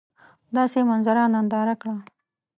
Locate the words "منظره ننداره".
0.89-1.75